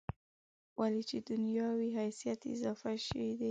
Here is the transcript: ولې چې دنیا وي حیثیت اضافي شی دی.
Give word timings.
ولې 0.79 1.01
چې 1.09 1.17
دنیا 1.29 1.67
وي 1.77 1.89
حیثیت 1.99 2.39
اضافي 2.53 2.95
شی 3.07 3.27
دی. 3.39 3.49